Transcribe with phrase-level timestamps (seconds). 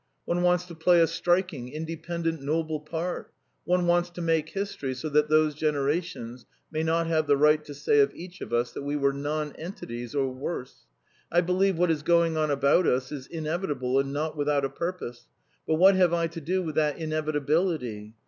[0.25, 3.31] One wants to play a striking, independent, noble part;
[3.65, 7.75] one wants to make history so that those generations may not have the right to
[7.75, 10.87] say of each of us that we were nonentities or worse....
[11.31, 15.27] I believe what is going on about us is inevitable and not without a purpose,
[15.67, 18.15] but what have I to do with that inevitability?